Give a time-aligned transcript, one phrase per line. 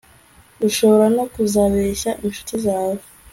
[0.67, 2.99] ushobora no kuzabeshya incuti zawe